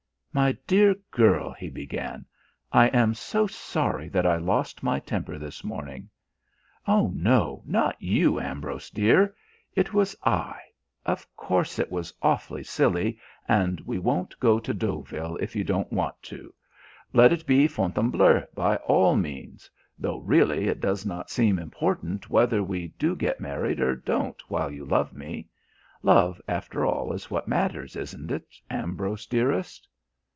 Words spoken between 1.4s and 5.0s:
he began, "I am so sorry that I lost my